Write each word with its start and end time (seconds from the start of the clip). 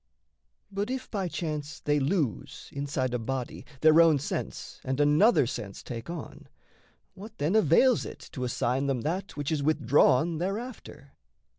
But 0.71 0.89
if 0.89 1.11
by 1.11 1.27
chance 1.27 1.79
they 1.79 1.99
lose, 1.99 2.69
inside 2.71 3.13
a 3.13 3.19
body, 3.19 3.67
Their 3.81 4.01
own 4.01 4.17
sense 4.17 4.79
and 4.83 4.99
another 4.99 5.45
sense 5.45 5.83
take 5.83 6.09
on, 6.09 6.47
What, 7.13 7.37
then, 7.37 7.55
avails 7.55 8.03
it 8.03 8.27
to 8.31 8.43
assign 8.43 8.87
them 8.87 9.01
that 9.01 9.37
Which 9.37 9.51
is 9.51 9.61
withdrawn 9.61 10.39
thereafter? 10.39 11.11